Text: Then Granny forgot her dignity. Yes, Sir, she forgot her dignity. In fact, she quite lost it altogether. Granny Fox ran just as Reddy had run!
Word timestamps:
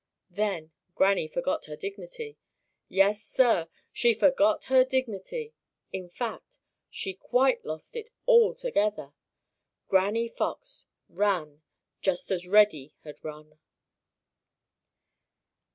Then 0.31 0.71
Granny 0.95 1.27
forgot 1.27 1.65
her 1.65 1.75
dignity. 1.75 2.39
Yes, 2.89 3.21
Sir, 3.23 3.69
she 3.93 4.15
forgot 4.15 4.63
her 4.63 4.83
dignity. 4.83 5.53
In 5.93 6.09
fact, 6.09 6.57
she 6.89 7.13
quite 7.13 7.63
lost 7.63 7.95
it 7.95 8.09
altogether. 8.27 9.13
Granny 9.87 10.27
Fox 10.27 10.85
ran 11.07 11.61
just 12.01 12.31
as 12.31 12.47
Reddy 12.47 12.95
had 13.03 13.23
run! 13.23 13.59